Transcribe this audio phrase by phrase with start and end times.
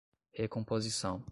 [0.37, 1.23] recomposição